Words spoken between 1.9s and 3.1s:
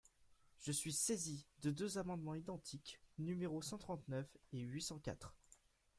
amendements identiques,